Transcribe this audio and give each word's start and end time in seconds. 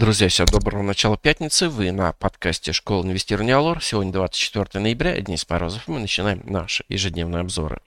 Друзья, 0.00 0.28
всем 0.28 0.46
доброго 0.46 0.80
начала 0.80 1.18
пятницы. 1.18 1.68
Вы 1.68 1.92
на 1.92 2.14
подкасте 2.14 2.72
«Школа 2.72 3.04
инвестирования 3.04 3.54
Алор». 3.54 3.82
Сегодня 3.82 4.14
24 4.14 4.82
ноября, 4.82 5.20
Денис 5.20 5.46
Морозов. 5.46 5.86
Мы 5.88 6.00
начинаем 6.00 6.40
наши 6.46 6.86
ежедневные 6.88 7.42
обзоры. 7.42 7.82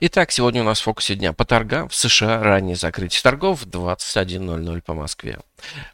Итак, 0.00 0.30
сегодня 0.30 0.62
у 0.62 0.64
нас 0.64 0.80
в 0.80 0.84
фокусе 0.84 1.14
дня 1.14 1.34
по 1.34 1.44
торгам. 1.44 1.90
В 1.90 1.94
США 1.94 2.42
раннее 2.42 2.74
закрытие 2.74 3.20
торгов 3.20 3.60
в 3.60 3.68
21.00 3.68 4.80
по 4.80 4.94
Москве. 4.94 5.40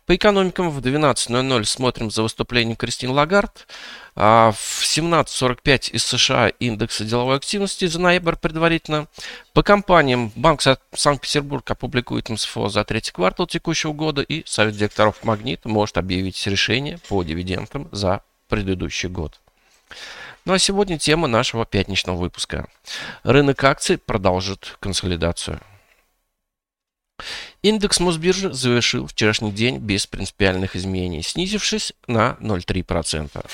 По 0.06 0.14
экономикам 0.14 0.70
в 0.70 0.78
12.00 0.78 1.64
смотрим 1.64 2.12
за 2.12 2.22
выступлением 2.22 2.76
Кристин 2.76 3.10
Лагард. 3.10 3.66
А 4.14 4.52
в 4.52 4.82
17.45 4.84 5.92
из 5.92 6.04
США 6.04 6.48
индексы 6.48 7.04
деловой 7.04 7.36
активности 7.36 7.86
за 7.86 7.98
ноябрь 8.00 8.36
предварительно. 8.36 9.06
По 9.54 9.62
компаниям 9.62 10.32
Банк 10.36 10.60
Санкт-Петербург 10.94 11.70
опубликует 11.70 12.28
МСФО 12.28 12.68
за 12.68 12.84
третий 12.84 13.12
квартал 13.12 13.46
текущего 13.46 13.92
года 13.92 14.20
и 14.20 14.44
Совет 14.46 14.76
директоров 14.76 15.24
Магнит 15.24 15.64
может 15.64 15.96
объявить 15.96 16.46
решение 16.46 16.98
по 17.08 17.22
дивидендам 17.22 17.88
за 17.90 18.22
предыдущий 18.48 19.08
год. 19.08 19.40
Ну 20.44 20.52
а 20.52 20.58
сегодня 20.58 20.98
тема 20.98 21.26
нашего 21.26 21.64
пятничного 21.64 22.16
выпуска. 22.16 22.68
Рынок 23.22 23.64
акций 23.64 23.96
продолжит 23.96 24.76
консолидацию. 24.80 25.60
Индекс 27.62 28.00
Мосбиржи 28.00 28.52
завершил 28.52 29.06
вчерашний 29.06 29.52
день 29.52 29.78
без 29.78 30.06
принципиальных 30.06 30.74
изменений, 30.74 31.22
снизившись 31.22 31.92
на 32.08 32.36
0,3%. 32.40 33.46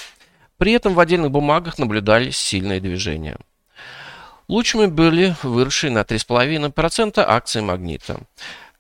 При 0.58 0.72
этом 0.72 0.94
в 0.94 1.00
отдельных 1.00 1.30
бумагах 1.30 1.78
наблюдались 1.78 2.36
сильные 2.36 2.80
движения. 2.80 3.38
Лучшими 4.48 4.86
были 4.86 5.36
выросшие 5.42 5.90
на 5.90 6.00
3,5% 6.00 7.24
акции 7.26 7.60
«Магнита». 7.60 8.20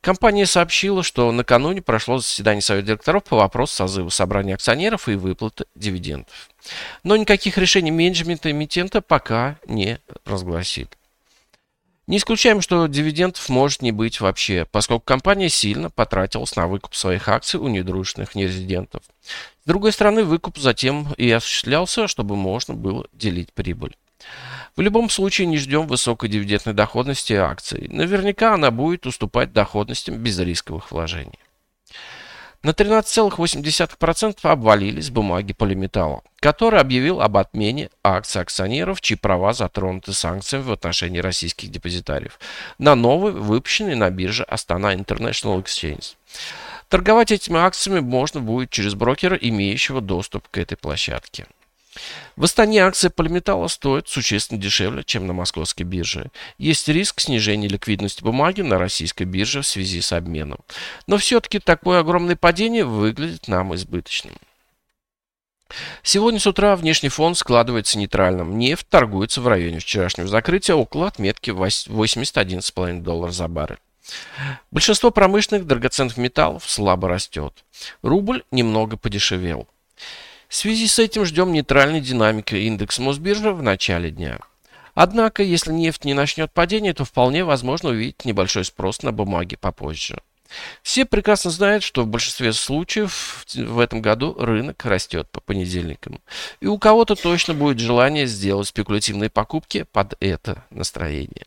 Компания 0.00 0.46
сообщила, 0.46 1.02
что 1.02 1.30
накануне 1.32 1.82
прошло 1.82 2.18
заседание 2.18 2.62
Совета 2.62 2.86
директоров 2.86 3.24
по 3.24 3.36
вопросу 3.36 3.74
созыва 3.74 4.08
собрания 4.10 4.54
акционеров 4.54 5.08
и 5.08 5.14
выплаты 5.14 5.64
дивидендов. 5.74 6.50
Но 7.02 7.16
никаких 7.16 7.58
решений 7.58 7.90
менеджмента 7.90 8.50
эмитента 8.50 9.00
пока 9.02 9.58
не 9.66 9.98
разгласили. 10.24 10.88
Не 12.08 12.16
исключаем, 12.16 12.62
что 12.62 12.86
дивидендов 12.86 13.50
может 13.50 13.82
не 13.82 13.92
быть 13.92 14.22
вообще, 14.22 14.66
поскольку 14.72 15.04
компания 15.04 15.50
сильно 15.50 15.90
потратилась 15.90 16.56
на 16.56 16.66
выкуп 16.66 16.94
своих 16.94 17.28
акций 17.28 17.60
у 17.60 17.68
недружественных 17.68 18.34
нерезидентов. 18.34 19.02
С 19.62 19.66
другой 19.66 19.92
стороны, 19.92 20.24
выкуп 20.24 20.56
затем 20.56 21.12
и 21.18 21.30
осуществлялся, 21.30 22.08
чтобы 22.08 22.34
можно 22.34 22.72
было 22.72 23.06
делить 23.12 23.52
прибыль. 23.52 23.94
В 24.74 24.80
любом 24.80 25.10
случае 25.10 25.48
не 25.48 25.58
ждем 25.58 25.86
высокой 25.86 26.30
дивидендной 26.30 26.72
доходности 26.72 27.34
акций. 27.34 27.88
Наверняка 27.90 28.54
она 28.54 28.70
будет 28.70 29.04
уступать 29.06 29.52
доходностям 29.52 30.16
безрисковых 30.16 30.90
вложений. 30.90 31.38
На 32.64 32.70
13,8% 32.70 34.38
обвалились 34.42 35.10
бумаги 35.10 35.52
полиметалла, 35.52 36.22
который 36.40 36.80
объявил 36.80 37.20
об 37.20 37.36
отмене 37.36 37.88
акций 38.02 38.42
акционеров, 38.42 39.00
чьи 39.00 39.16
права 39.16 39.52
затронуты 39.52 40.12
санкциями 40.12 40.64
в 40.64 40.72
отношении 40.72 41.20
российских 41.20 41.70
депозитариев, 41.70 42.40
на 42.78 42.96
новый, 42.96 43.32
выпущенный 43.32 43.94
на 43.94 44.10
бирже 44.10 44.44
Astana 44.50 44.96
International 44.96 45.62
Exchange. 45.62 46.16
Торговать 46.88 47.30
этими 47.30 47.58
акциями 47.58 48.00
можно 48.00 48.40
будет 48.40 48.70
через 48.70 48.94
брокера, 48.94 49.36
имеющего 49.36 50.00
доступ 50.00 50.48
к 50.48 50.58
этой 50.58 50.76
площадке. 50.76 51.46
В 52.36 52.44
Астане 52.44 52.84
акции 52.84 53.08
полиметалла 53.08 53.66
стоят 53.68 54.08
существенно 54.08 54.60
дешевле, 54.60 55.02
чем 55.04 55.26
на 55.26 55.32
московской 55.32 55.84
бирже. 55.84 56.30
Есть 56.58 56.88
риск 56.88 57.20
снижения 57.20 57.68
ликвидности 57.68 58.22
бумаги 58.22 58.60
на 58.60 58.78
российской 58.78 59.24
бирже 59.24 59.62
в 59.62 59.66
связи 59.66 60.00
с 60.00 60.12
обменом. 60.12 60.58
Но 61.06 61.18
все-таки 61.18 61.58
такое 61.58 62.00
огромное 62.00 62.36
падение 62.36 62.84
выглядит 62.84 63.48
нам 63.48 63.74
избыточным. 63.74 64.34
Сегодня 66.02 66.40
с 66.40 66.46
утра 66.46 66.76
внешний 66.76 67.10
фон 67.10 67.34
складывается 67.34 67.98
нейтральным. 67.98 68.58
Нефть 68.58 68.88
торгуется 68.88 69.40
в 69.40 69.48
районе 69.48 69.80
вчерашнего 69.80 70.28
закрытия 70.28 70.74
около 70.74 71.08
отметки 71.08 71.50
81,5 71.50 73.00
долларов 73.02 73.34
за 73.34 73.48
баррель. 73.48 73.78
Большинство 74.70 75.10
промышленных 75.10 75.66
драгоценных 75.66 76.16
металлов 76.16 76.68
слабо 76.68 77.08
растет. 77.08 77.52
Рубль 78.00 78.42
немного 78.50 78.96
подешевел. 78.96 79.68
В 80.48 80.54
связи 80.54 80.88
с 80.88 80.98
этим 80.98 81.26
ждем 81.26 81.52
нейтральной 81.52 82.00
динамики 82.00 82.54
индекса 82.54 83.02
Мосбиржи 83.02 83.52
в 83.52 83.62
начале 83.62 84.10
дня. 84.10 84.38
Однако, 84.94 85.42
если 85.42 85.72
нефть 85.72 86.04
не 86.04 86.14
начнет 86.14 86.50
падение, 86.50 86.94
то 86.94 87.04
вполне 87.04 87.44
возможно 87.44 87.90
увидеть 87.90 88.24
небольшой 88.24 88.64
спрос 88.64 89.02
на 89.02 89.12
бумаги 89.12 89.56
попозже. 89.56 90.20
Все 90.82 91.04
прекрасно 91.04 91.50
знают, 91.50 91.84
что 91.84 92.02
в 92.02 92.06
большинстве 92.06 92.54
случаев 92.54 93.44
в 93.54 93.78
этом 93.78 94.00
году 94.00 94.34
рынок 94.38 94.82
растет 94.86 95.28
по 95.30 95.40
понедельникам. 95.40 96.20
И 96.60 96.66
у 96.66 96.78
кого-то 96.78 97.14
точно 97.14 97.52
будет 97.52 97.78
желание 97.78 98.26
сделать 98.26 98.68
спекулятивные 98.68 99.28
покупки 99.28 99.84
под 99.92 100.14
это 100.20 100.64
настроение. 100.70 101.44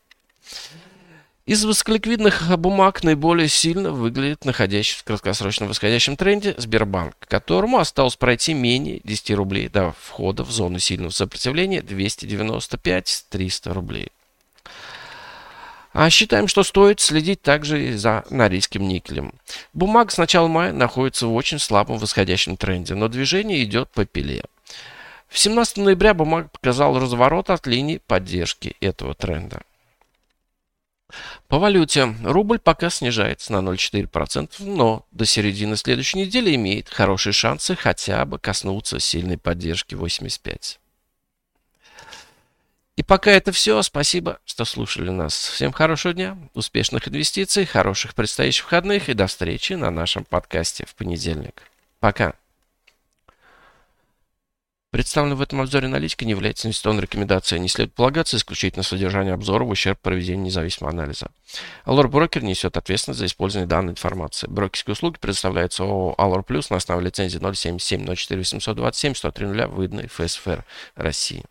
Из 1.48 1.66
высоколиквидных 1.66 2.56
бумаг 2.60 3.04
наиболее 3.04 3.48
сильно 3.48 3.92
выглядит 3.92 4.46
находящийся 4.46 5.00
в 5.00 5.04
краткосрочном 5.04 5.70
восходящем 5.70 6.16
тренде 6.16 6.54
Сбербанк, 6.58 7.16
которому 7.28 7.80
осталось 7.80 8.16
пройти 8.16 8.54
менее 8.54 9.02
10 9.04 9.32
рублей 9.32 9.68
до 9.68 9.96
входа 10.00 10.44
в 10.44 10.52
зону 10.52 10.78
сильного 10.78 11.10
сопротивления 11.10 11.80
295-300 11.80 13.74
рублей. 13.74 14.10
А 15.94 16.12
считаем, 16.12 16.48
что 16.48 16.62
стоит 16.64 17.00
следить 17.00 17.42
также 17.42 17.88
и 17.88 17.94
за 17.94 18.24
норильским 18.30 18.88
никелем. 18.88 19.34
Бумага 19.74 20.12
с 20.12 20.20
начала 20.20 20.48
мая 20.48 20.72
находится 20.72 21.26
в 21.26 21.34
очень 21.34 21.58
слабом 21.58 21.98
восходящем 21.98 22.56
тренде, 22.56 22.94
но 22.94 23.08
движение 23.08 23.64
идет 23.64 23.90
по 23.90 24.06
пиле. 24.06 24.44
В 25.28 25.40
17 25.40 25.78
ноября 25.78 26.14
бумага 26.14 26.50
показала 26.50 27.00
разворот 27.00 27.50
от 27.50 27.66
линии 27.66 28.00
поддержки 28.06 28.76
этого 28.80 29.16
тренда. 29.16 29.64
По 31.52 31.60
валюте 31.60 32.16
рубль 32.24 32.60
пока 32.60 32.90
снижается 32.90 33.52
на 33.52 33.58
0,4%, 33.58 34.52
но 34.60 35.06
до 35.12 35.26
середины 35.26 35.76
следующей 35.76 36.20
недели 36.20 36.56
имеет 36.56 36.88
хорошие 36.88 37.34
шансы 37.34 37.76
хотя 37.76 38.24
бы 38.24 38.40
коснуться 38.40 39.02
сильной 39.02 39.38
поддержки 39.38 39.94
85. 39.94 40.80
И 42.96 43.04
пока 43.04 43.32
это 43.32 43.52
все. 43.52 43.82
Спасибо, 43.82 44.40
что 44.46 44.64
слушали 44.64 45.10
нас. 45.10 45.34
Всем 45.50 45.74
хорошего 45.74 46.14
дня, 46.14 46.38
успешных 46.54 47.10
инвестиций, 47.10 47.66
хороших 47.66 48.16
предстоящих 48.16 48.64
выходных 48.64 49.10
и 49.10 49.14
до 49.14 49.28
встречи 49.28 49.74
на 49.74 49.92
нашем 49.92 50.24
подкасте 50.24 50.86
в 50.86 50.96
понедельник. 50.96 51.64
Пока. 52.00 52.34
Представленная 54.92 55.38
в 55.38 55.42
этом 55.42 55.62
обзоре 55.62 55.88
аналитика 55.88 56.26
не 56.26 56.32
является 56.32 56.68
инвестиционной 56.68 57.04
рекомендацией. 57.04 57.62
Не 57.62 57.70
следует 57.70 57.96
полагаться 57.96 58.36
исключительно 58.36 58.84
содержание 58.84 59.34
обзора 59.34 59.64
в 59.64 59.70
ущерб 59.70 59.98
проведению 60.02 60.44
независимого 60.44 60.92
анализа. 60.92 61.32
Allure 61.86 62.10
Брокер 62.10 62.44
несет 62.44 62.76
ответственность 62.76 63.20
за 63.20 63.26
использование 63.26 63.70
данной 63.70 63.94
информации. 63.94 64.48
Брокерские 64.48 64.92
услуги 64.92 65.18
предоставляются 65.18 65.84
ООО 65.84 66.16
Allure 66.18 66.46
Plus 66.46 66.68
на 66.70 66.76
основе 66.76 67.06
лицензии 67.06 67.40
077 67.40 68.04
04 68.16 68.42
827 68.42 69.14
103 69.16 69.48
выданной 69.68 70.08
ФСФР 70.08 70.66
России. 70.96 71.46